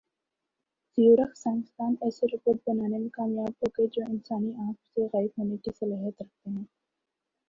Zurich 0.97 1.31
science 1.35 1.67
دان 1.73 1.93
ایسے 2.01 2.25
robot 2.27 2.57
بنانے 2.67 2.97
میں 2.97 3.09
کامیاب 3.13 3.51
ہوگئے 3.59 3.83
ہیں 3.83 3.91
جو 3.93 4.01
انسانی 4.07 4.51
آنکھ 4.59 4.79
سے 4.89 5.05
غائب 5.13 5.31
ہونے 5.37 5.57
کی 5.57 5.71
صلاحیت 5.79 6.21
رکھتے 6.21 6.49
ہیں 6.49 6.63